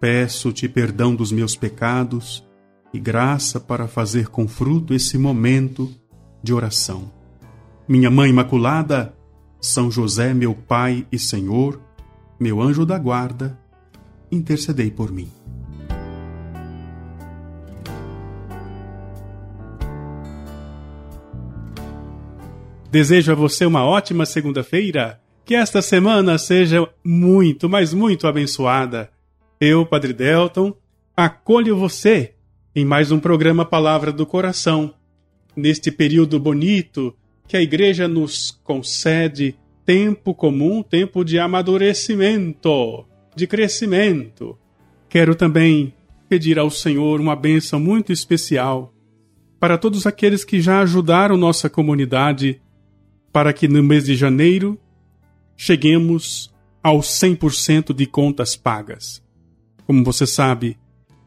Peço-te 0.00 0.66
perdão 0.66 1.14
dos 1.14 1.30
meus 1.30 1.54
pecados 1.54 2.42
e 2.90 2.98
graça 2.98 3.60
para 3.60 3.86
fazer 3.86 4.28
com 4.28 4.48
fruto 4.48 4.94
esse 4.94 5.18
momento 5.18 5.94
de 6.42 6.54
oração. 6.54 7.12
Minha 7.86 8.10
Mãe 8.10 8.30
Imaculada, 8.30 9.14
São 9.60 9.90
José, 9.90 10.32
meu 10.32 10.54
Pai 10.54 11.06
e 11.12 11.18
Senhor, 11.18 11.78
meu 12.40 12.62
anjo 12.62 12.86
da 12.86 12.98
guarda, 12.98 13.60
intercedei 14.32 14.90
por 14.90 15.12
mim. 15.12 15.30
Desejo 22.90 23.32
a 23.32 23.34
você 23.34 23.66
uma 23.66 23.84
ótima 23.84 24.24
segunda-feira, 24.24 25.20
que 25.44 25.54
esta 25.54 25.82
semana 25.82 26.38
seja 26.38 26.88
muito, 27.04 27.68
mas 27.68 27.92
muito 27.92 28.26
abençoada 28.26 29.10
eu, 29.60 29.84
Padre 29.84 30.14
Delton, 30.14 30.74
acolho 31.14 31.76
você 31.76 32.32
em 32.74 32.82
mais 32.82 33.12
um 33.12 33.20
programa 33.20 33.62
Palavra 33.62 34.10
do 34.10 34.24
Coração, 34.24 34.94
neste 35.54 35.92
período 35.92 36.40
bonito 36.40 37.14
que 37.46 37.58
a 37.58 37.60
Igreja 37.60 38.08
nos 38.08 38.58
concede 38.64 39.54
tempo 39.84 40.32
comum, 40.32 40.82
tempo 40.82 41.22
de 41.22 41.38
amadurecimento, 41.38 43.04
de 43.36 43.46
crescimento. 43.46 44.56
Quero 45.10 45.34
também 45.34 45.92
pedir 46.26 46.58
ao 46.58 46.70
Senhor 46.70 47.20
uma 47.20 47.36
bênção 47.36 47.78
muito 47.78 48.14
especial 48.14 48.94
para 49.58 49.76
todos 49.76 50.06
aqueles 50.06 50.42
que 50.42 50.58
já 50.58 50.80
ajudaram 50.80 51.36
nossa 51.36 51.68
comunidade 51.68 52.62
para 53.30 53.52
que 53.52 53.68
no 53.68 53.82
mês 53.82 54.06
de 54.06 54.14
janeiro 54.14 54.78
cheguemos 55.54 56.50
aos 56.82 57.08
100% 57.08 57.92
de 57.92 58.06
contas 58.06 58.56
pagas. 58.56 59.22
Como 59.86 60.04
você 60.04 60.26
sabe, 60.26 60.78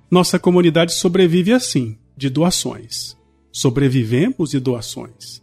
nossa 0.09 0.37
comunidade 0.39 0.93
sobrevive 0.93 1.51
assim, 1.53 1.97
de 2.15 2.29
doações. 2.29 3.17
Sobrevivemos 3.51 4.51
de 4.51 4.59
doações. 4.59 5.41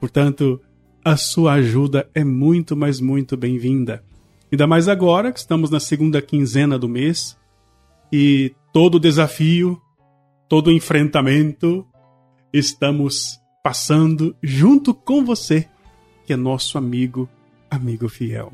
Portanto, 0.00 0.60
a 1.04 1.16
sua 1.16 1.54
ajuda 1.54 2.08
é 2.14 2.22
muito, 2.22 2.76
mas 2.76 3.00
muito 3.00 3.36
bem-vinda. 3.36 4.04
Ainda 4.50 4.66
mais 4.66 4.88
agora 4.88 5.32
que 5.32 5.38
estamos 5.38 5.70
na 5.70 5.80
segunda 5.80 6.22
quinzena 6.22 6.78
do 6.78 6.88
mês 6.88 7.36
e 8.12 8.54
todo 8.72 9.00
desafio, 9.00 9.80
todo 10.48 10.72
enfrentamento, 10.72 11.86
estamos 12.52 13.38
passando 13.62 14.34
junto 14.42 14.94
com 14.94 15.24
você, 15.24 15.68
que 16.24 16.32
é 16.32 16.36
nosso 16.36 16.78
amigo, 16.78 17.28
amigo 17.70 18.08
fiel. 18.08 18.52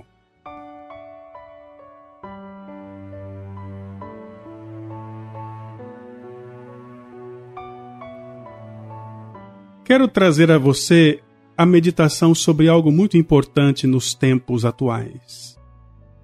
Quero 9.84 10.08
trazer 10.08 10.50
a 10.50 10.56
você 10.56 11.20
a 11.58 11.66
meditação 11.66 12.34
sobre 12.34 12.68
algo 12.68 12.90
muito 12.90 13.18
importante 13.18 13.86
nos 13.86 14.14
tempos 14.14 14.64
atuais. 14.64 15.58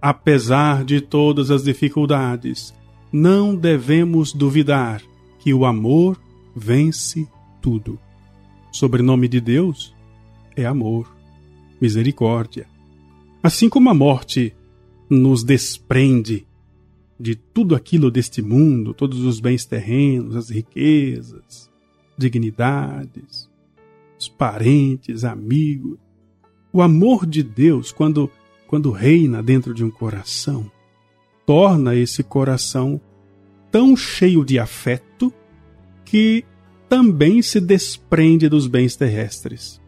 Apesar 0.01 0.83
de 0.83 1.03
todas 1.03 1.51
as 1.51 1.65
dificuldades, 1.65 2.73
não 3.13 3.55
devemos 3.55 4.33
duvidar 4.33 5.03
que 5.39 5.53
o 5.53 5.67
amor 5.67 6.19
vence 6.57 7.29
tudo. 7.61 7.99
O 8.73 8.77
sobrenome 8.77 9.29
de 9.29 9.43
Deus 9.43 9.95
é 10.57 10.65
amor, 10.65 11.15
misericórdia. 11.79 12.67
Assim 13.43 13.69
como 13.69 13.91
a 13.91 13.95
morte 13.95 14.55
nos 15.09 15.45
desprende 15.45 16.47
de 17.19 17.35
tudo 17.35 17.75
aquilo 17.75 18.11
deste 18.11 18.41
mundo, 18.41 18.95
todos 18.95 19.21
os 19.21 19.39
bens 19.39 19.67
terrenos, 19.67 20.35
as 20.35 20.49
riquezas, 20.49 21.71
dignidades, 22.17 23.50
os 24.21 24.29
parentes, 24.29 25.25
amigos. 25.25 25.99
O 26.73 26.83
amor 26.83 27.25
de 27.25 27.43
Deus, 27.43 27.91
quando, 27.91 28.31
quando 28.67 28.91
reina 28.91 29.43
dentro 29.43 29.73
de 29.73 29.83
um 29.83 29.91
coração, 29.91 30.71
torna 31.47 31.97
esse 31.97 32.23
coração 32.23 33.01
tão 33.71 33.97
cheio 33.97 34.45
de 34.45 34.59
afeto 34.59 35.33
que 36.05 36.45
também 36.89 37.41
se 37.41 37.61
desprende 37.61 38.49
dos 38.49 38.67
bens 38.67 38.95
terrestres. 38.95 39.81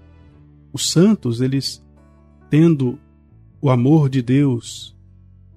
Os 0.73 0.91
santos, 0.91 1.41
eles, 1.41 1.85
tendo 2.49 2.99
o 3.61 3.69
amor 3.69 4.09
de 4.09 4.23
Deus 4.23 4.97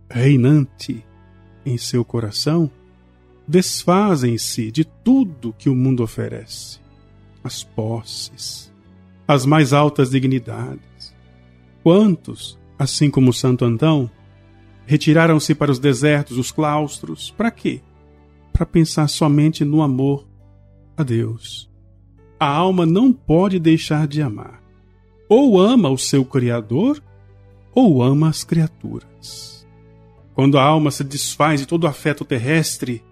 reinante 0.10 1.04
em 1.66 1.78
seu 1.78 2.04
coração, 2.04 2.70
desfazem-se 3.48 4.70
de 4.70 4.84
tudo 4.84 5.56
que 5.58 5.70
o 5.70 5.76
mundo 5.76 6.04
oferece 6.04 6.85
as 7.48 7.64
posses, 7.64 8.74
as 9.28 9.46
mais 9.46 9.74
altas 9.74 10.10
dignidades. 10.10 11.16
Quantos, 11.84 12.60
assim 12.78 13.10
como 13.10 13.32
Santo 13.32 13.66
Antão, 13.66 14.10
retiraram-se 14.86 15.54
para 15.54 15.72
os 15.72 15.80
desertos, 15.80 16.38
os 16.38 16.52
claustros, 16.52 17.32
para 17.32 17.52
quê? 17.52 17.82
Para 18.52 18.66
pensar 18.66 19.08
somente 19.08 19.64
no 19.64 19.82
amor 19.82 20.28
a 20.98 21.04
Deus. 21.04 21.70
A 22.40 22.48
alma 22.48 22.86
não 22.86 23.14
pode 23.14 23.60
deixar 23.60 24.08
de 24.08 24.22
amar. 24.22 24.62
Ou 25.30 25.60
ama 25.60 25.90
o 25.90 25.98
seu 25.98 26.24
Criador, 26.26 27.02
ou 27.74 28.02
ama 28.02 28.30
as 28.30 28.44
criaturas. 28.44 29.68
Quando 30.34 30.58
a 30.58 30.64
alma 30.64 30.92
se 30.92 31.04
desfaz 31.04 31.62
de 31.62 31.66
todo 31.66 31.86
o 31.86 31.88
afeto 31.88 32.26
terrestre, 32.26 33.04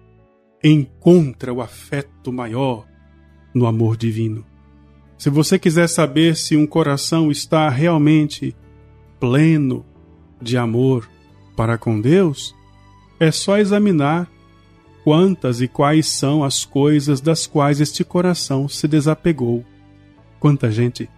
encontra 0.62 1.52
o 1.52 1.60
afeto 1.60 2.32
maior, 2.32 2.86
no 3.54 3.66
amor 3.66 3.96
divino. 3.96 4.44
Se 5.16 5.30
você 5.30 5.58
quiser 5.58 5.86
saber 5.88 6.36
se 6.36 6.56
um 6.56 6.66
coração 6.66 7.30
está 7.30 7.68
realmente 7.68 8.54
pleno 9.20 9.84
de 10.42 10.58
amor 10.58 11.08
para 11.56 11.78
com 11.78 12.00
Deus, 12.00 12.54
é 13.18 13.30
só 13.30 13.56
examinar 13.58 14.28
quantas 15.04 15.60
e 15.60 15.68
quais 15.68 16.08
são 16.08 16.42
as 16.42 16.64
coisas 16.64 17.20
das 17.20 17.46
quais 17.46 17.80
este 17.80 18.02
coração 18.02 18.68
se 18.68 18.88
desapegou. 18.88 19.64
Quanta 20.40 20.70
gente 20.70 21.08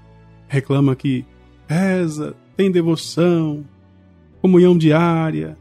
reclama 0.47 0.95
que 0.95 1.25
reza, 1.67 2.37
tem 2.57 2.71
devoção, 2.71 3.65
comunhão 4.41 4.77
diária, 4.77 5.57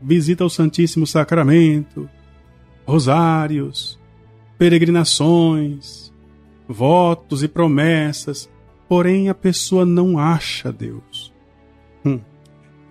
visita 0.00 0.44
ao 0.44 0.50
Santíssimo 0.50 1.06
Sacramento, 1.06 2.08
rosários, 2.86 3.98
peregrinações, 4.58 6.12
votos 6.68 7.42
e 7.42 7.48
promessas, 7.48 8.50
porém 8.88 9.28
a 9.28 9.34
pessoa 9.34 9.84
não 9.84 10.18
acha 10.18 10.72
Deus. 10.72 11.32
Hum. 12.04 12.20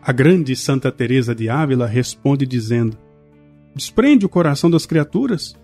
A 0.01 0.12
grande 0.12 0.56
Santa 0.56 0.91
Teresa 0.91 1.34
de 1.34 1.50
Ávila 1.50 1.88
responde 1.88 2.46
dizendo: 2.46 2.97
Desprende 3.74 4.25
o 4.25 4.29
coração 4.29 4.69
das 4.69 4.86
criaturas, 4.86 5.56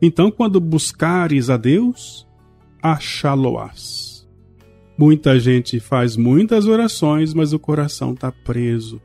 então 0.00 0.30
quando 0.30 0.60
buscares 0.60 1.50
a 1.50 1.56
Deus, 1.56 2.26
achá-lo-ás. 2.82 4.26
Muita 4.98 5.38
gente 5.38 5.78
faz 5.78 6.16
muitas 6.16 6.66
orações, 6.66 7.34
mas 7.34 7.52
o 7.52 7.58
coração 7.58 8.14
está 8.14 8.32
preso 8.32 9.00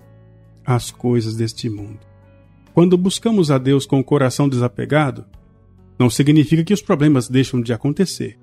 às 0.66 0.90
coisas 0.90 1.36
deste 1.36 1.70
mundo. 1.70 2.00
Quando 2.74 2.98
buscamos 2.98 3.52
a 3.52 3.58
Deus 3.58 3.86
com 3.86 4.00
o 4.00 4.04
coração 4.04 4.48
desapegado, 4.48 5.26
não 6.02 6.10
significa 6.10 6.64
que 6.64 6.74
os 6.74 6.82
problemas 6.82 7.30
deixam 7.30 7.62
de 7.62 7.72
acontecer, 7.72 8.36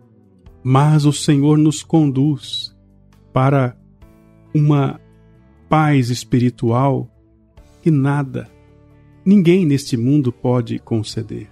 mas 0.62 1.05
o 1.05 1.12
Senhor 1.12 1.58
nos 1.58 1.82
conduz 1.82 2.72
para 3.32 3.76
uma 4.55 5.00
paz 5.69 6.08
espiritual 6.08 7.10
que 7.82 7.90
nada, 7.90 8.49
ninguém 9.26 9.66
neste 9.66 9.96
mundo 9.96 10.31
pode 10.31 10.78
conceder. 10.78 11.50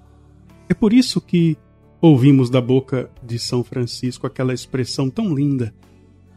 É 0.69 0.75
por 0.75 0.93
isso 0.93 1.21
que 1.21 1.59
ouvimos 2.01 2.51
da 2.51 2.61
boca 2.61 3.11
de 3.21 3.37
São 3.37 3.65
Francisco 3.65 4.29
aquela 4.29 4.55
expressão 4.55 5.11
tão 5.11 5.35
linda: 5.35 5.75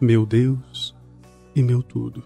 meu 0.02 0.26
Deus 0.26 0.96
e 1.56 1.62
meu 1.62 1.84
tudo. 1.84 2.24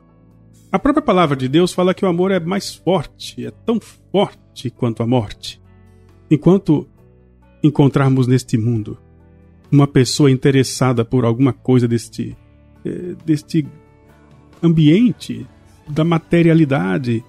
A 0.72 0.80
própria 0.80 1.04
palavra 1.04 1.36
de 1.36 1.50
Deus 1.50 1.74
fala 1.74 1.94
que 1.94 2.06
o 2.06 2.08
amor 2.08 2.32
é 2.32 2.40
mais 2.40 2.74
forte, 2.74 3.46
é 3.46 3.52
tão 3.52 3.82
forte 3.82 4.70
quanto 4.70 5.04
a 5.04 5.06
morte. 5.06 5.62
Enquanto 6.32 6.88
encontrarmos 7.64 8.28
neste 8.28 8.58
mundo 8.58 8.98
uma 9.74 9.88
pessoa 9.88 10.30
interessada 10.30 11.04
por 11.04 11.26
alguma 11.26 11.52
coisa 11.52 11.88
deste, 11.88 12.38
eh, 12.86 13.16
deste 13.26 13.66
ambiente, 14.62 15.48
da 15.88 16.04
materialidade, 16.04 17.24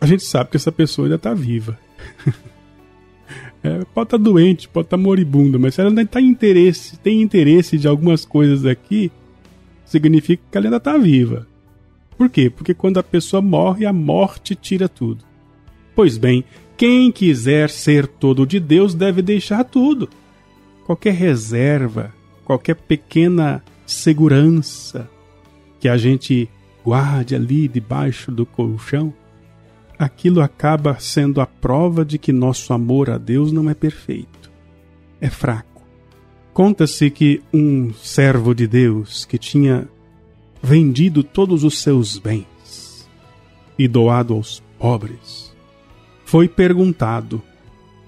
a 0.00 0.06
gente 0.06 0.24
sabe 0.24 0.50
que 0.50 0.56
essa 0.56 0.72
pessoa 0.72 1.06
ainda 1.06 1.16
está 1.16 1.34
viva. 1.34 1.78
é, 3.62 3.78
pode 3.94 4.06
estar 4.06 4.06
tá 4.06 4.16
doente, 4.16 4.68
pode 4.68 4.86
estar 4.86 4.96
tá 4.96 5.02
moribunda, 5.02 5.58
mas 5.58 5.74
se 5.74 5.80
ela 5.82 5.90
ainda 5.90 6.06
tá 6.06 6.20
interesse, 6.20 6.98
tem 6.98 7.20
interesse 7.20 7.76
de 7.76 7.86
algumas 7.86 8.24
coisas 8.24 8.64
aqui, 8.64 9.12
significa 9.84 10.42
que 10.50 10.56
ela 10.56 10.66
ainda 10.66 10.78
está 10.78 10.96
viva. 10.96 11.46
Por 12.16 12.30
quê? 12.30 12.48
Porque 12.48 12.72
quando 12.72 12.98
a 12.98 13.02
pessoa 13.02 13.42
morre, 13.42 13.84
a 13.84 13.92
morte 13.92 14.54
tira 14.54 14.88
tudo. 14.88 15.22
Pois 15.94 16.16
bem, 16.16 16.42
quem 16.76 17.10
quiser 17.10 17.70
ser 17.70 18.06
todo 18.06 18.46
de 18.46 18.60
Deus 18.60 18.94
deve 18.94 19.22
deixar 19.22 19.64
tudo. 19.64 20.08
Qualquer 20.84 21.14
reserva, 21.14 22.12
qualquer 22.44 22.76
pequena 22.76 23.62
segurança 23.86 25.08
que 25.80 25.88
a 25.88 25.96
gente 25.96 26.48
guarde 26.84 27.34
ali 27.34 27.66
debaixo 27.66 28.30
do 28.30 28.46
colchão, 28.46 29.12
aquilo 29.98 30.40
acaba 30.40 30.98
sendo 31.00 31.40
a 31.40 31.46
prova 31.46 32.04
de 32.04 32.18
que 32.18 32.32
nosso 32.32 32.72
amor 32.72 33.10
a 33.10 33.18
Deus 33.18 33.50
não 33.50 33.68
é 33.70 33.74
perfeito, 33.74 34.50
é 35.20 35.28
fraco. 35.28 35.82
Conta-se 36.52 37.10
que 37.10 37.42
um 37.52 37.92
servo 37.92 38.54
de 38.54 38.66
Deus 38.66 39.24
que 39.24 39.38
tinha 39.38 39.88
vendido 40.62 41.22
todos 41.22 41.64
os 41.64 41.82
seus 41.82 42.18
bens 42.18 43.08
e 43.78 43.86
doado 43.86 44.34
aos 44.34 44.62
pobres, 44.78 45.54
foi 46.26 46.48
perguntado 46.48 47.40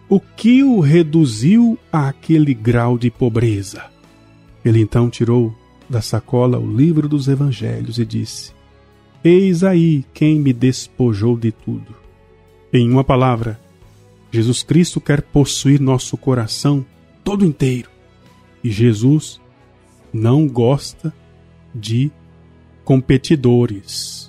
o 0.08 0.18
que 0.18 0.64
o 0.64 0.80
reduziu 0.80 1.78
àquele 1.92 2.52
grau 2.52 2.98
de 2.98 3.12
pobreza. 3.12 3.84
Ele 4.64 4.80
então 4.80 5.08
tirou 5.08 5.54
da 5.88 6.02
sacola 6.02 6.58
o 6.58 6.76
livro 6.76 7.08
dos 7.08 7.28
evangelhos 7.28 7.96
e 7.96 8.04
disse: 8.04 8.52
Eis 9.22 9.62
aí 9.62 10.04
quem 10.12 10.40
me 10.40 10.52
despojou 10.52 11.38
de 11.38 11.52
tudo. 11.52 11.94
Em 12.72 12.90
uma 12.90 13.04
palavra, 13.04 13.58
Jesus 14.32 14.64
Cristo 14.64 15.00
quer 15.00 15.22
possuir 15.22 15.80
nosso 15.80 16.16
coração 16.16 16.84
todo 17.22 17.46
inteiro. 17.46 17.88
E 18.64 18.70
Jesus 18.70 19.40
não 20.12 20.48
gosta 20.48 21.14
de 21.72 22.10
competidores. 22.84 24.27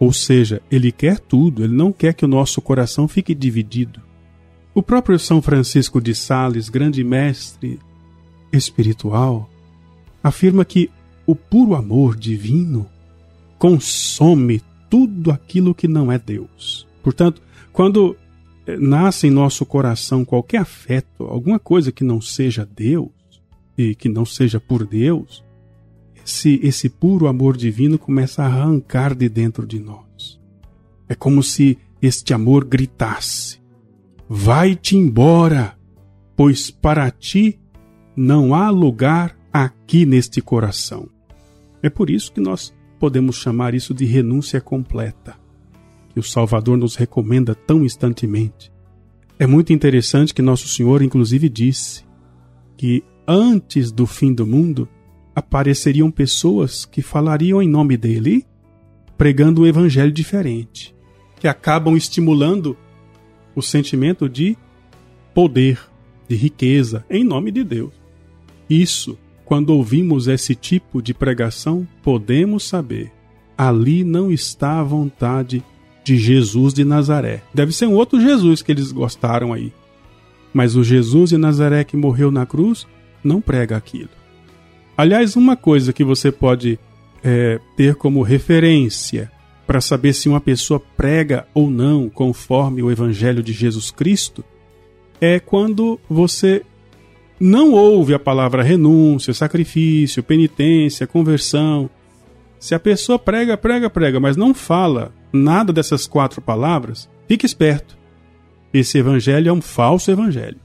Ou 0.00 0.14
seja, 0.14 0.62
ele 0.70 0.90
quer 0.90 1.20
tudo, 1.20 1.62
ele 1.62 1.74
não 1.74 1.92
quer 1.92 2.14
que 2.14 2.24
o 2.24 2.28
nosso 2.28 2.62
coração 2.62 3.06
fique 3.06 3.34
dividido. 3.34 4.00
O 4.74 4.82
próprio 4.82 5.18
São 5.18 5.42
Francisco 5.42 6.00
de 6.00 6.14
Sales, 6.14 6.70
grande 6.70 7.04
mestre 7.04 7.78
espiritual, 8.50 9.50
afirma 10.22 10.64
que 10.64 10.90
o 11.26 11.36
puro 11.36 11.74
amor 11.74 12.16
divino 12.16 12.86
consome 13.58 14.62
tudo 14.88 15.30
aquilo 15.30 15.74
que 15.74 15.86
não 15.86 16.10
é 16.10 16.18
Deus. 16.18 16.86
Portanto, 17.02 17.42
quando 17.70 18.16
eh, 18.66 18.78
nasce 18.78 19.26
em 19.26 19.30
nosso 19.30 19.66
coração 19.66 20.24
qualquer 20.24 20.62
afeto, 20.62 21.24
alguma 21.24 21.58
coisa 21.58 21.92
que 21.92 22.02
não 22.02 22.22
seja 22.22 22.66
Deus 22.74 23.10
e 23.76 23.94
que 23.94 24.08
não 24.08 24.24
seja 24.24 24.58
por 24.58 24.86
Deus, 24.86 25.44
esse, 26.24 26.60
esse 26.62 26.88
puro 26.88 27.26
amor 27.26 27.56
divino 27.56 27.98
começa 27.98 28.42
a 28.42 28.46
arrancar 28.46 29.14
de 29.14 29.28
dentro 29.28 29.66
de 29.66 29.78
nós. 29.78 30.40
É 31.08 31.14
como 31.14 31.42
se 31.42 31.78
este 32.00 32.32
amor 32.32 32.64
gritasse: 32.64 33.60
Vai-te 34.28 34.96
embora, 34.96 35.76
pois 36.36 36.70
para 36.70 37.10
ti 37.10 37.58
não 38.16 38.54
há 38.54 38.70
lugar 38.70 39.36
aqui 39.52 40.06
neste 40.06 40.40
coração. 40.40 41.08
É 41.82 41.88
por 41.88 42.10
isso 42.10 42.32
que 42.32 42.40
nós 42.40 42.74
podemos 42.98 43.36
chamar 43.36 43.74
isso 43.74 43.94
de 43.94 44.04
renúncia 44.04 44.60
completa, 44.60 45.36
que 46.12 46.20
o 46.20 46.22
Salvador 46.22 46.76
nos 46.76 46.96
recomenda 46.96 47.54
tão 47.54 47.84
instantemente. 47.84 48.70
É 49.38 49.46
muito 49.46 49.72
interessante 49.72 50.34
que 50.34 50.42
Nosso 50.42 50.68
Senhor, 50.68 51.02
inclusive, 51.02 51.48
disse 51.48 52.04
que 52.76 53.02
antes 53.26 53.90
do 53.90 54.06
fim 54.06 54.34
do 54.34 54.46
mundo, 54.46 54.86
apareceriam 55.40 56.10
pessoas 56.10 56.84
que 56.84 57.02
falariam 57.02 57.60
em 57.60 57.68
nome 57.68 57.96
dele, 57.96 58.46
pregando 59.18 59.62
um 59.62 59.66
evangelho 59.66 60.12
diferente, 60.12 60.94
que 61.40 61.48
acabam 61.48 61.96
estimulando 61.96 62.76
o 63.54 63.62
sentimento 63.62 64.28
de 64.28 64.56
poder, 65.34 65.80
de 66.28 66.36
riqueza, 66.36 67.04
em 67.10 67.24
nome 67.24 67.50
de 67.50 67.64
Deus. 67.64 67.92
Isso, 68.68 69.18
quando 69.44 69.70
ouvimos 69.70 70.28
esse 70.28 70.54
tipo 70.54 71.02
de 71.02 71.12
pregação, 71.12 71.88
podemos 72.02 72.62
saber. 72.64 73.10
Ali 73.56 74.04
não 74.04 74.30
está 74.30 74.78
a 74.78 74.84
vontade 74.84 75.64
de 76.04 76.16
Jesus 76.16 76.72
de 76.72 76.84
Nazaré. 76.84 77.42
Deve 77.52 77.72
ser 77.72 77.86
um 77.86 77.94
outro 77.94 78.20
Jesus 78.20 78.62
que 78.62 78.72
eles 78.72 78.92
gostaram 78.92 79.52
aí. 79.52 79.72
Mas 80.52 80.76
o 80.76 80.84
Jesus 80.84 81.30
de 81.30 81.38
Nazaré 81.38 81.82
que 81.84 81.96
morreu 81.96 82.30
na 82.30 82.46
cruz 82.46 82.86
não 83.24 83.40
prega 83.40 83.76
aquilo. 83.76 84.19
Aliás, 85.00 85.34
uma 85.34 85.56
coisa 85.56 85.94
que 85.94 86.04
você 86.04 86.30
pode 86.30 86.78
é, 87.24 87.58
ter 87.74 87.94
como 87.94 88.20
referência 88.20 89.32
para 89.66 89.80
saber 89.80 90.12
se 90.12 90.28
uma 90.28 90.42
pessoa 90.42 90.78
prega 90.78 91.46
ou 91.54 91.70
não 91.70 92.10
conforme 92.10 92.82
o 92.82 92.90
Evangelho 92.90 93.42
de 93.42 93.50
Jesus 93.50 93.90
Cristo 93.90 94.44
é 95.18 95.40
quando 95.40 95.98
você 96.06 96.62
não 97.40 97.72
ouve 97.72 98.12
a 98.12 98.18
palavra 98.18 98.62
renúncia, 98.62 99.32
sacrifício, 99.32 100.22
penitência, 100.22 101.06
conversão. 101.06 101.88
Se 102.58 102.74
a 102.74 102.78
pessoa 102.78 103.18
prega, 103.18 103.56
prega, 103.56 103.88
prega, 103.88 104.20
mas 104.20 104.36
não 104.36 104.52
fala 104.52 105.14
nada 105.32 105.72
dessas 105.72 106.06
quatro 106.06 106.42
palavras, 106.42 107.08
fique 107.26 107.46
esperto. 107.46 107.96
Esse 108.70 108.98
evangelho 108.98 109.48
é 109.48 109.52
um 109.52 109.62
falso 109.62 110.10
evangelho. 110.10 110.60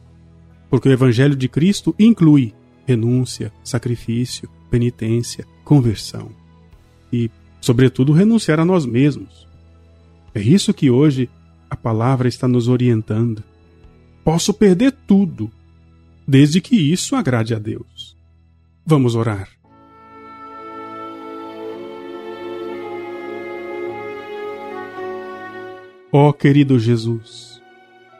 Porque 0.69 0.89
o 0.89 0.91
evangelho 0.91 1.37
de 1.37 1.47
Cristo 1.47 1.95
inclui 1.97 2.53
renúncia, 2.85 3.51
sacrifício, 3.63 4.49
penitência, 4.69 5.45
conversão. 5.63 6.29
E, 7.11 7.29
sobretudo, 7.59 8.13
renunciar 8.13 8.59
a 8.59 8.65
nós 8.65 8.85
mesmos. 8.85 9.47
É 10.33 10.41
isso 10.41 10.73
que 10.73 10.89
hoje 10.89 11.29
a 11.69 11.75
palavra 11.75 12.27
está 12.27 12.47
nos 12.47 12.67
orientando. 12.67 13.43
Posso 14.23 14.53
perder 14.53 14.91
tudo, 15.07 15.51
desde 16.27 16.61
que 16.61 16.75
isso 16.75 17.15
agrade 17.15 17.53
a 17.53 17.59
Deus. 17.59 18.15
Vamos 18.85 19.15
orar. 19.15 19.49
Ó 26.11 26.29
oh, 26.29 26.33
querido 26.33 26.79
Jesus, 26.79 27.61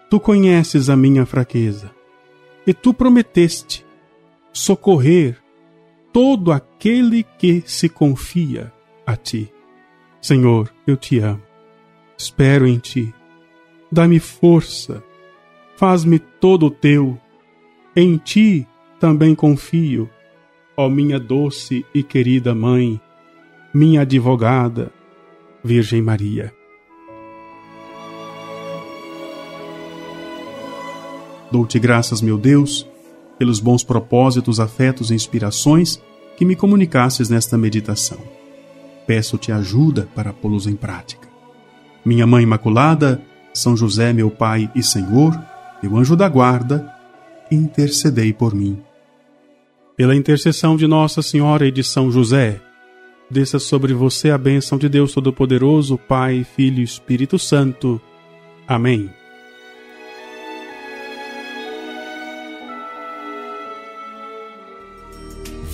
tu 0.10 0.20
conheces 0.20 0.90
a 0.90 0.98
minha 0.98 1.26
fraqueza 1.26 1.90
e 2.68 2.74
tu 2.74 2.94
prometeste 2.94 3.85
socorrer 4.56 5.38
todo 6.14 6.54
aquele 6.54 7.24
que 7.38 7.62
se 7.66 7.90
confia 7.90 8.72
a 9.06 9.16
ti. 9.18 9.52
Senhor, 10.22 10.74
eu 10.88 10.96
te 10.96 11.20
amo. 11.20 11.44
Espero 12.18 12.66
em 12.66 12.80
ti. 12.80 13.14
Dá-me 13.92 14.18
força. 14.18 15.04
Faz-me 15.76 16.18
todo 16.20 16.72
teu. 16.72 17.20
Em 17.96 18.18
ti 18.18 18.66
também 18.98 19.36
confio, 19.36 20.10
ó 20.78 20.88
minha 20.88 21.20
doce 21.20 21.86
e 21.94 22.02
querida 22.02 22.56
mãe, 22.56 23.00
minha 23.74 24.02
advogada, 24.02 24.92
Virgem 25.62 26.02
Maria. 26.02 26.54
Dou-te 31.52 31.78
graças, 31.78 32.22
meu 32.22 32.38
Deus 32.38 32.88
pelos 33.38 33.60
bons 33.60 33.84
propósitos, 33.84 34.60
afetos 34.60 35.12
e 35.12 35.16
inspirações 35.16 36.02
que 36.38 36.46
me 36.46 36.56
comunicasses 36.56 37.30
nesta 37.30 37.58
meditação. 37.58 38.20
Peço-te 39.06 39.52
ajuda 39.52 40.08
para 40.16 40.34
pô-los 40.34 40.68
em 40.68 40.76
prática. 40.76 41.28
Minha 42.04 42.26
Mãe 42.26 42.44
Imaculada, 42.44 43.22
São 43.54 43.76
José, 43.76 44.14
meu 44.14 44.30
Pai 44.30 44.70
e 44.76 44.84
Senhor, 44.84 45.40
meu 45.82 45.98
anjo 45.98 46.16
da 46.16 46.28
guarda, 46.28 46.92
intercedei 47.52 48.34
por 48.34 48.54
mim. 48.54 48.80
Pela 49.96 50.16
intercessão 50.16 50.76
de 50.76 50.88
Nossa 50.88 51.22
Senhora 51.22 51.66
e 51.66 51.72
de 51.72 51.84
São 51.84 52.12
José, 52.12 52.60
desça 53.30 53.60
sobre 53.60 53.94
você 53.94 54.30
a 54.30 54.38
bênção 54.38 54.78
de 54.78 54.90
Deus 54.90 55.14
Todo-Poderoso, 55.14 55.98
Pai, 55.98 56.46
Filho 56.56 56.80
e 56.80 56.84
Espírito 56.84 57.40
Santo. 57.40 58.02
Amém. 58.68 59.10